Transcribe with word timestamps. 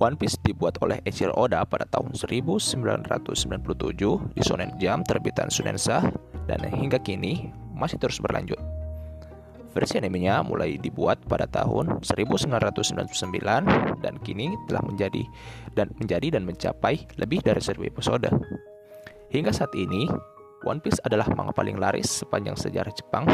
One 0.00 0.16
Piece 0.16 0.40
dibuat 0.40 0.80
oleh 0.80 0.96
Eiichiro 1.04 1.36
Oda 1.36 1.60
pada 1.68 1.84
tahun 1.84 2.16
1997 2.16 3.12
di 4.32 4.42
Shonen 4.42 4.72
Jump 4.80 5.04
terbitan 5.04 5.52
Shunensa 5.52 6.08
dan 6.48 6.64
hingga 6.64 6.96
kini 6.96 7.52
masih 7.76 8.00
terus 8.00 8.16
berlanjut. 8.16 8.56
Versi 9.70 10.02
animenya 10.02 10.42
mulai 10.42 10.82
dibuat 10.82 11.22
pada 11.30 11.46
tahun 11.46 12.02
1999 12.02 14.02
dan 14.02 14.14
kini 14.24 14.50
telah 14.66 14.82
menjadi 14.82 15.22
dan 15.78 15.94
menjadi 15.94 16.34
dan 16.34 16.42
mencapai 16.42 17.06
lebih 17.20 17.44
dari 17.44 17.62
1000 17.62 17.86
episode. 17.86 18.26
Hingga 19.30 19.54
saat 19.54 19.70
ini, 19.78 20.10
One 20.66 20.82
Piece 20.82 20.98
adalah 21.06 21.30
manga 21.32 21.54
paling 21.54 21.78
laris 21.78 22.26
sepanjang 22.26 22.58
sejarah 22.58 22.90
Jepang 22.90 23.30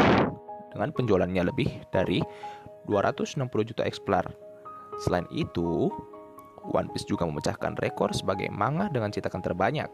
dengan 0.69 0.93
penjualannya 0.93 1.49
lebih 1.49 1.89
dari 1.89 2.21
260 2.85 3.41
juta 3.65 3.81
eksemplar. 3.81 4.29
Selain 5.01 5.25
itu, 5.33 5.89
One 6.69 6.93
Piece 6.93 7.09
juga 7.09 7.25
memecahkan 7.25 7.81
rekor 7.81 8.13
sebagai 8.13 8.47
manga 8.53 8.93
dengan 8.93 9.09
cetakan 9.09 9.41
terbanyak. 9.41 9.89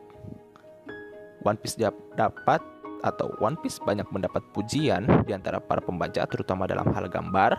One 1.48 1.56
Piece 1.56 1.80
dapat 2.20 2.60
atau 3.04 3.32
One 3.40 3.56
Piece 3.64 3.80
banyak 3.80 4.08
mendapat 4.12 4.44
pujian 4.52 5.08
di 5.24 5.32
antara 5.32 5.64
para 5.64 5.80
pembaca 5.80 6.28
terutama 6.28 6.68
dalam 6.68 6.88
hal 6.92 7.08
gambar, 7.08 7.56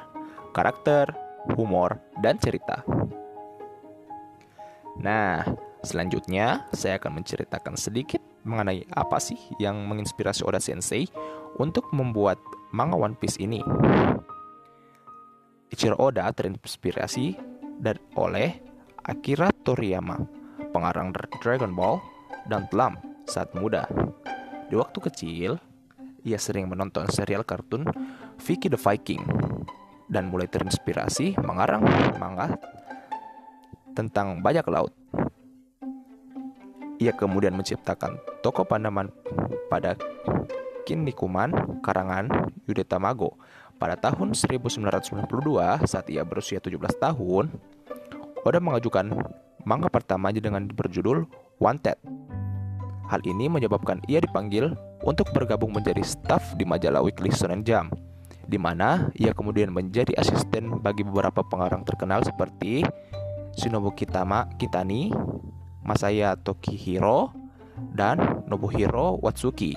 karakter, 0.52 1.08
humor, 1.56 1.96
dan 2.20 2.36
cerita. 2.36 2.84
Nah, 5.00 5.44
selanjutnya 5.80 6.68
saya 6.76 6.96
akan 6.96 7.20
menceritakan 7.20 7.76
sedikit 7.76 8.33
mengenai 8.44 8.84
apa 8.92 9.16
sih 9.18 9.36
yang 9.58 9.88
menginspirasi 9.88 10.44
Oda 10.44 10.60
Sensei 10.60 11.08
untuk 11.56 11.88
membuat 11.90 12.38
manga 12.70 12.94
One 12.94 13.16
Piece 13.16 13.40
ini. 13.40 13.64
Ichiro 15.72 15.98
Oda 15.98 16.30
terinspirasi 16.30 17.34
dari 17.80 17.98
oleh 18.14 18.54
Akira 19.04 19.50
Toriyama, 19.50 20.16
pengarang 20.70 21.10
Dragon 21.42 21.72
Ball 21.74 21.98
dan 22.46 22.70
Plum 22.70 22.94
saat 23.26 23.50
muda. 23.56 23.88
Di 24.70 24.74
waktu 24.78 24.98
kecil, 25.00 25.50
ia 26.24 26.38
sering 26.40 26.72
menonton 26.72 27.04
serial 27.12 27.44
kartun 27.44 27.84
Vicky 28.40 28.72
the 28.72 28.80
Viking 28.80 29.20
dan 30.08 30.32
mulai 30.32 30.48
terinspirasi 30.48 31.36
mengarang 31.40 31.84
manga 32.16 32.56
tentang 33.92 34.40
bajak 34.40 34.66
laut. 34.72 35.03
Ia 37.04 37.12
kemudian 37.12 37.52
menciptakan 37.52 38.16
toko 38.40 38.64
Pandaman 38.64 39.12
pada 39.68 39.92
Kinnikuman 40.88 41.52
karangan 41.84 42.32
Yude 42.64 42.88
Tamago 42.88 43.36
pada 43.76 44.00
tahun 44.00 44.32
1992 44.32 45.28
saat 45.84 46.08
ia 46.08 46.24
berusia 46.24 46.64
17 46.64 46.80
tahun. 46.96 47.52
Oda 48.40 48.56
mengajukan 48.56 49.12
manga 49.68 49.92
pertamanya 49.92 50.40
dengan 50.40 50.64
berjudul 50.64 51.28
Wanted 51.60 52.00
Hal 53.04 53.20
ini 53.28 53.52
menyebabkan 53.52 54.00
ia 54.08 54.20
dipanggil 54.24 54.72
untuk 55.04 55.28
bergabung 55.36 55.76
menjadi 55.76 56.00
staf 56.00 56.56
di 56.56 56.64
majalah 56.64 57.04
Weekly 57.04 57.28
Shonen 57.28 57.60
Jump, 57.60 57.92
di 58.48 58.56
mana 58.56 59.12
ia 59.20 59.36
kemudian 59.36 59.68
menjadi 59.68 60.16
asisten 60.16 60.80
bagi 60.80 61.04
beberapa 61.04 61.44
pengarang 61.44 61.84
terkenal 61.84 62.24
seperti 62.24 62.80
Shinobu 63.60 63.92
Kitama 63.92 64.48
Kitani, 64.56 65.12
Masaya 65.84 66.34
Tokihiro, 66.40 67.30
dan 67.94 68.44
Nobuhiro 68.48 69.20
Watsuki. 69.20 69.76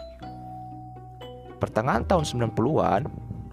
Pertengahan 1.57 2.05
tahun 2.05 2.51
90-an, 2.53 3.03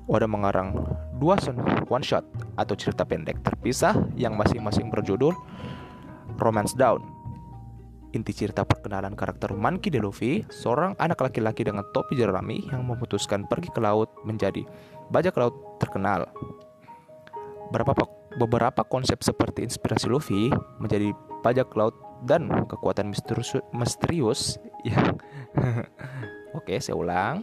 Oda 0.04 0.28
mengarang 0.28 0.76
dua 1.16 1.40
one 1.88 2.04
shot 2.04 2.28
atau 2.60 2.76
cerita 2.76 3.08
pendek 3.08 3.40
terpisah 3.40 3.96
yang 4.20 4.36
masing-masing 4.36 4.92
berjudul 4.92 5.32
Romance 6.36 6.76
Down 6.76 7.00
Inti 8.14 8.30
cerita 8.30 8.62
perkenalan 8.62 9.18
karakter 9.18 9.50
Monkey 9.58 9.90
D. 9.90 9.98
Luffy, 9.98 10.46
seorang 10.46 10.94
anak 11.02 11.18
laki-laki 11.18 11.66
dengan 11.66 11.82
topi 11.90 12.14
jerami 12.14 12.62
yang 12.70 12.86
memutuskan 12.86 13.42
pergi 13.50 13.74
ke 13.74 13.82
laut 13.82 14.06
menjadi 14.22 14.62
bajak 15.10 15.34
laut 15.34 15.82
terkenal. 15.82 16.30
Beberapa, 17.74 18.06
beberapa 18.36 18.82
konsep 18.86 19.22
seperti 19.22 19.62
inspirasi 19.66 20.06
Luffy 20.10 20.50
menjadi 20.82 21.14
bajak 21.44 21.70
laut 21.76 21.94
dan 22.24 22.48
kekuatan 22.66 23.12
misterius, 23.12 23.60
misterius 23.70 24.56
yang 24.88 25.16
Oke, 26.54 26.78
saya 26.78 26.94
ulang. 26.94 27.42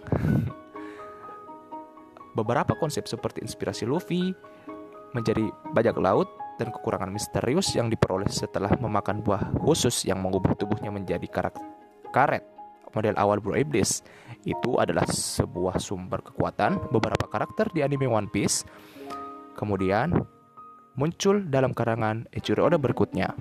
Beberapa 2.32 2.80
konsep 2.80 3.12
seperti 3.12 3.44
inspirasi 3.44 3.84
Luffy 3.84 4.32
menjadi 5.12 5.52
bajak 5.76 6.00
laut 6.00 6.32
dan 6.56 6.72
kekurangan 6.72 7.12
misterius 7.12 7.76
yang 7.76 7.92
diperoleh 7.92 8.32
setelah 8.32 8.72
memakan 8.80 9.20
buah 9.20 9.52
khusus 9.60 10.08
yang 10.08 10.24
mengubah 10.24 10.56
tubuhnya 10.56 10.96
menjadi 10.96 11.28
karet 11.28 12.48
model 12.96 13.16
awal 13.20 13.44
Bro 13.44 13.60
Iblis. 13.60 14.00
Itu 14.48 14.80
adalah 14.80 15.08
sebuah 15.08 15.80
sumber 15.80 16.24
kekuatan 16.24 16.92
beberapa 16.92 17.28
karakter 17.28 17.68
di 17.76 17.84
anime 17.84 18.08
One 18.08 18.32
Piece. 18.32 18.64
Kemudian 19.60 20.16
muncul 20.96 21.46
dalam 21.48 21.72
karangan 21.76 22.28
Eiichiro 22.32 22.68
Oda 22.68 22.80
berikutnya. 22.80 23.32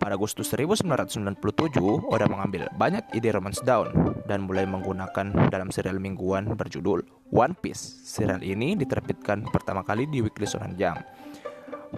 Pada 0.00 0.16
Agustus 0.16 0.48
1997, 0.56 1.36
Oda 2.08 2.24
mengambil 2.24 2.72
banyak 2.80 3.04
ide 3.12 3.36
Romance 3.36 3.60
Down 3.60 3.92
dan 4.24 4.48
mulai 4.48 4.64
menggunakan 4.64 5.52
dalam 5.52 5.68
serial 5.68 6.00
mingguan 6.00 6.56
berjudul 6.56 7.04
One 7.36 7.52
Piece. 7.52 8.00
Serial 8.08 8.40
ini 8.40 8.72
diterbitkan 8.74 9.44
pertama 9.52 9.84
kali 9.84 10.08
di 10.08 10.24
Weekly 10.24 10.48
Shonen 10.48 10.72
Jump 10.80 11.04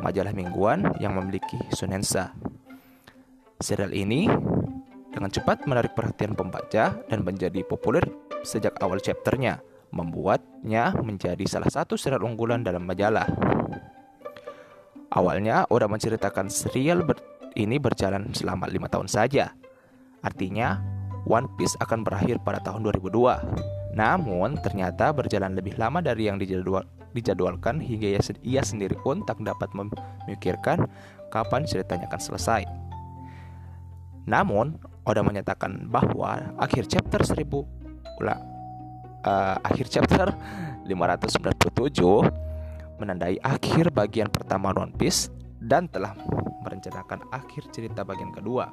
majalah 0.00 0.32
mingguan 0.32 0.88
yang 1.02 1.12
memiliki 1.20 1.60
Shonensa. 1.76 2.32
Serial 3.60 3.92
ini 3.92 4.26
dengan 5.12 5.28
cepat 5.28 5.68
menarik 5.68 5.92
perhatian 5.92 6.32
pembaca 6.32 6.96
dan 6.96 7.20
menjadi 7.20 7.60
populer 7.62 8.02
sejak 8.40 8.80
awal 8.80 8.98
chapternya, 8.98 9.60
membuatnya 9.92 10.96
menjadi 11.04 11.44
salah 11.44 11.68
satu 11.68 12.00
serial 12.00 12.24
unggulan 12.24 12.64
dalam 12.64 12.88
majalah. 12.88 13.28
Awalnya, 15.12 15.68
Oda 15.68 15.84
menceritakan 15.92 16.48
serial 16.48 17.04
ber 17.04 17.20
ini 17.52 17.76
berjalan 17.76 18.32
selama 18.32 18.64
lima 18.72 18.88
tahun 18.88 19.12
saja. 19.12 19.52
Artinya, 20.24 20.80
One 21.28 21.52
Piece 21.60 21.76
akan 21.84 22.00
berakhir 22.00 22.40
pada 22.40 22.64
tahun 22.64 22.88
2002. 22.88 23.92
Namun, 23.92 24.56
ternyata 24.64 25.12
berjalan 25.12 25.52
lebih 25.52 25.76
lama 25.76 26.00
dari 26.00 26.32
yang 26.32 26.40
dijadwal 26.40 26.88
dijadwalkan 27.12 27.76
hingga 27.76 28.16
ia, 28.16 28.20
ia 28.40 28.62
sendiri 28.64 28.96
pun 29.04 29.20
tak 29.28 29.36
dapat 29.44 29.68
memikirkan 29.76 30.88
kapan 31.28 31.68
ceritanya 31.68 32.08
akan 32.08 32.20
selesai. 32.24 32.64
Namun, 34.24 34.80
Oda 35.04 35.20
menyatakan 35.20 35.92
bahwa 35.92 36.56
akhir 36.56 36.88
chapter 36.88 37.20
1000 37.20 37.42
ulah 38.22 38.38
uh, 39.26 39.56
akhir 39.66 39.90
chapter 39.90 40.30
597 40.86 42.51
menandai 43.02 43.42
akhir 43.42 43.90
bagian 43.90 44.30
pertama 44.30 44.70
One 44.70 44.94
Piece 44.94 45.28
dan 45.58 45.90
telah 45.90 46.14
merencanakan 46.62 47.26
akhir 47.34 47.74
cerita 47.74 48.06
bagian 48.06 48.30
kedua. 48.30 48.70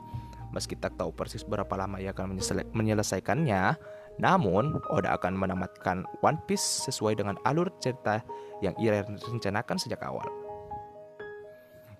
Meski 0.54 0.78
tak 0.78 0.98
tahu 0.98 1.14
persis 1.14 1.46
berapa 1.46 1.70
lama 1.78 2.02
ia 2.02 2.14
akan 2.14 2.38
menyelesaikannya, 2.74 3.78
namun, 4.20 4.76
Oda 4.92 5.16
akan 5.16 5.38
menamatkan 5.38 6.04
One 6.20 6.42
Piece 6.44 6.90
sesuai 6.90 7.22
dengan 7.22 7.40
alur 7.48 7.72
cerita 7.80 8.20
yang 8.60 8.76
ia 8.76 9.06
rencanakan 9.06 9.78
sejak 9.80 10.04
awal. 10.04 10.28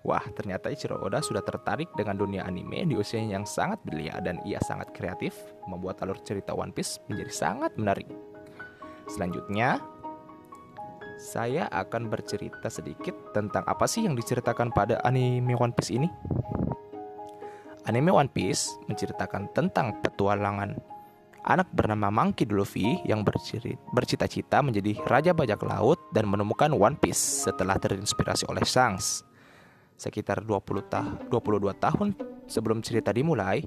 Wah, 0.04 0.24
ternyata 0.32 0.72
Ichiro 0.72 0.96
Oda 1.00 1.20
sudah 1.20 1.44
tertarik 1.44 1.88
dengan 1.96 2.16
dunia 2.16 2.44
anime 2.44 2.88
di 2.88 2.96
usia 2.96 3.20
yang 3.20 3.44
sangat 3.44 3.80
belia 3.84 4.16
dan 4.24 4.40
ia 4.48 4.56
sangat 4.64 4.92
kreatif 4.96 5.36
membuat 5.68 6.00
alur 6.04 6.16
cerita 6.24 6.56
One 6.56 6.72
Piece 6.72 7.00
menjadi 7.08 7.32
sangat 7.32 7.72
menarik. 7.76 8.08
Selanjutnya, 9.08 9.80
saya 11.20 11.68
akan 11.68 12.08
bercerita 12.08 12.72
sedikit 12.72 13.12
tentang 13.36 13.60
apa 13.68 13.84
sih 13.84 14.08
yang 14.08 14.16
diceritakan 14.16 14.72
pada 14.72 14.96
anime 15.04 15.52
One 15.52 15.76
Piece 15.76 15.92
ini. 15.92 16.08
Anime 17.84 18.08
One 18.08 18.32
Piece 18.32 18.80
menceritakan 18.88 19.52
tentang 19.52 20.00
petualangan 20.00 20.80
anak 21.44 21.68
bernama 21.76 22.08
Monkey 22.08 22.48
D. 22.48 22.56
Luffy 22.56 23.04
yang 23.04 23.20
bercita-cita 23.92 24.64
menjadi 24.64 24.96
raja 25.04 25.36
bajak 25.36 25.60
laut 25.60 26.00
dan 26.16 26.24
menemukan 26.24 26.72
One 26.72 26.96
Piece 26.96 27.44
setelah 27.44 27.76
terinspirasi 27.76 28.48
oleh 28.48 28.64
Shanks. 28.64 29.20
Sekitar 30.00 30.40
20 30.40 30.88
ta 30.88 31.04
22 31.28 31.76
tahun 31.76 32.16
sebelum 32.48 32.80
cerita 32.80 33.12
dimulai, 33.12 33.60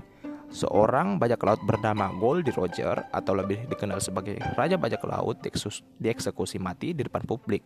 seorang 0.54 1.18
bajak 1.18 1.42
laut 1.42 1.62
bernama 1.66 2.14
Goldie 2.14 2.54
Roger 2.54 3.10
atau 3.10 3.34
lebih 3.34 3.66
dikenal 3.68 3.98
sebagai 3.98 4.38
Raja 4.54 4.78
Bajak 4.78 5.02
Laut 5.10 5.42
dieksekusi 5.98 6.62
mati 6.62 6.94
di 6.94 7.02
depan 7.02 7.26
publik. 7.26 7.66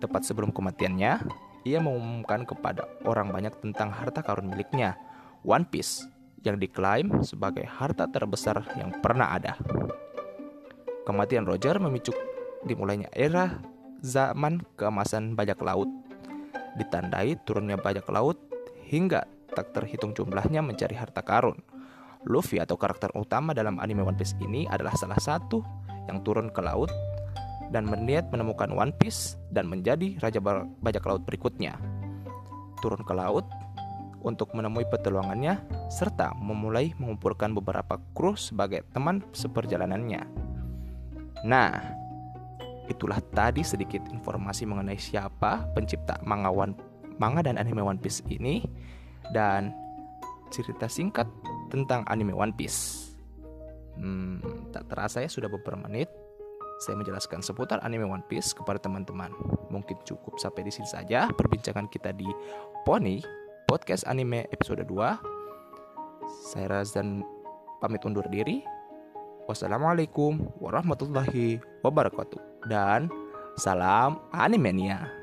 Tepat 0.00 0.24
sebelum 0.24 0.48
kematiannya, 0.48 1.12
ia 1.68 1.78
mengumumkan 1.78 2.48
kepada 2.48 2.88
orang 3.04 3.28
banyak 3.28 3.52
tentang 3.60 3.92
harta 3.92 4.24
karun 4.24 4.48
miliknya, 4.48 4.96
One 5.44 5.68
Piece, 5.68 6.08
yang 6.40 6.56
diklaim 6.56 7.20
sebagai 7.20 7.68
harta 7.68 8.08
terbesar 8.08 8.64
yang 8.80 8.96
pernah 9.04 9.36
ada. 9.36 9.60
Kematian 11.04 11.44
Roger 11.44 11.76
memicu 11.76 12.16
dimulainya 12.64 13.12
era 13.12 13.60
zaman 14.00 14.64
keemasan 14.80 15.36
bajak 15.36 15.60
laut, 15.60 15.88
ditandai 16.80 17.36
turunnya 17.44 17.76
bajak 17.76 18.08
laut 18.08 18.40
hingga 18.88 19.28
tak 19.52 19.76
terhitung 19.76 20.16
jumlahnya 20.16 20.64
mencari 20.64 20.96
harta 20.96 21.20
karun. 21.20 21.60
Luffy 22.28 22.60
atau 22.60 22.76
karakter 22.76 23.08
utama 23.16 23.56
dalam 23.56 23.80
anime 23.80 24.04
One 24.04 24.18
Piece 24.18 24.36
ini 24.44 24.68
adalah 24.68 24.92
salah 24.92 25.16
satu 25.16 25.64
yang 26.08 26.20
turun 26.20 26.52
ke 26.52 26.60
laut 26.60 26.92
dan 27.72 27.88
berniat 27.88 28.28
menemukan 28.28 28.68
One 28.74 28.92
Piece 28.92 29.40
dan 29.48 29.70
menjadi 29.70 30.20
raja 30.20 30.42
bajak 30.84 31.04
laut 31.08 31.22
berikutnya. 31.24 31.80
Turun 32.84 33.00
ke 33.06 33.14
laut 33.16 33.48
untuk 34.20 34.52
menemui 34.52 34.84
petualangannya 34.92 35.64
serta 35.88 36.36
memulai 36.36 36.92
mengumpulkan 37.00 37.56
beberapa 37.56 37.96
kru 38.12 38.36
sebagai 38.36 38.84
teman 38.92 39.24
seperjalanannya. 39.32 40.22
Nah, 41.48 41.72
itulah 42.92 43.22
tadi 43.32 43.64
sedikit 43.64 44.04
informasi 44.12 44.68
mengenai 44.68 45.00
siapa 45.00 45.72
pencipta 45.72 46.20
manga 46.20 46.52
One 46.52 46.76
manga 47.16 47.40
dan 47.40 47.56
anime 47.56 47.80
One 47.80 48.00
Piece 48.00 48.20
ini 48.28 48.60
dan 49.32 49.72
cerita 50.50 50.90
singkat 50.90 51.30
tentang 51.70 52.02
anime 52.10 52.34
One 52.34 52.52
Piece. 52.52 53.14
Hmm, 53.94 54.42
tak 54.74 54.90
terasa 54.90 55.22
ya 55.22 55.30
sudah 55.30 55.46
beberapa 55.46 55.78
menit 55.86 56.10
saya 56.80 56.96
menjelaskan 56.96 57.44
seputar 57.44 57.78
anime 57.84 58.08
One 58.08 58.24
Piece 58.24 58.56
kepada 58.56 58.80
teman-teman. 58.80 59.28
Mungkin 59.68 60.00
cukup 60.08 60.40
sampai 60.40 60.64
di 60.64 60.72
sini 60.72 60.88
saja 60.88 61.28
perbincangan 61.28 61.92
kita 61.92 62.16
di 62.16 62.26
Pony 62.88 63.20
Podcast 63.68 64.08
Anime 64.08 64.48
episode 64.48 64.88
2. 64.88 64.88
Saya 66.48 66.66
Razdan 66.72 67.20
pamit 67.84 68.00
undur 68.08 68.24
diri. 68.32 68.64
Wassalamualaikum 69.44 70.40
warahmatullahi 70.56 71.60
wabarakatuh 71.84 72.64
dan 72.72 73.12
salam 73.60 74.16
animenia. 74.32 75.19